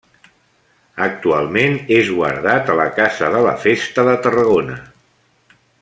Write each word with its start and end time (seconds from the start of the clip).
Actualment 1.07 1.77
és 1.97 2.09
guardat 2.21 2.71
a 2.75 2.79
la 2.81 2.87
Casa 3.01 3.31
de 3.37 3.43
la 3.49 3.53
festa 3.67 4.07
de 4.09 4.19
Tarragona. 4.25 4.81